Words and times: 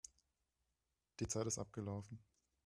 Die 1.19 1.27
Zeit 1.27 1.45
ist 1.45 1.59
abgelaufen. 1.59 2.17